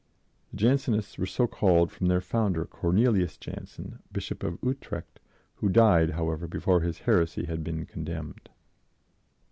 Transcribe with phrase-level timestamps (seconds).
[0.01, 5.19] * So called from their founder, Cornelius Jansen, Bishop of Utrecht,
[5.57, 8.49] who died, however, before his heresy had been condemned.